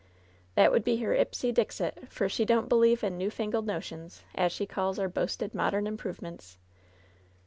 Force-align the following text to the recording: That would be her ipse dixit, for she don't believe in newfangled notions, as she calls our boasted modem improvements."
That 0.55 0.71
would 0.71 0.83
be 0.83 0.97
her 0.97 1.13
ipse 1.13 1.53
dixit, 1.53 2.07
for 2.09 2.27
she 2.27 2.43
don't 2.43 2.67
believe 2.67 3.03
in 3.03 3.19
newfangled 3.19 3.67
notions, 3.67 4.23
as 4.33 4.51
she 4.51 4.65
calls 4.65 4.97
our 4.97 5.07
boasted 5.07 5.53
modem 5.53 5.85
improvements." 5.85 6.57